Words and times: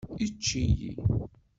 Ečč-iyi! 0.25 0.89